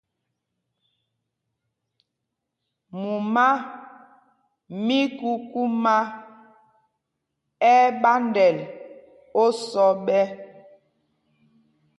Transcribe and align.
Mumá 3.01 3.45
mí 4.85 4.99
kukumá 5.17 5.95
ɛ́ 7.73 7.79
ɛ́ 7.85 7.93
ɓandɛl 8.01 8.57
osɔ 9.43 9.85
ɓɛ́. 10.05 10.25